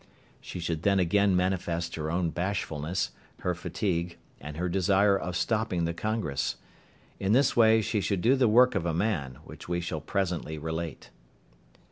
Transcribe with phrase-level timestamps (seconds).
[0.39, 3.11] She should then again manifest her own bashfulness,
[3.41, 6.55] her fatigue, and her desire of stopping the congress.
[7.19, 10.57] In this way she should do the work of a man, which we shall presently
[10.57, 11.11] relate.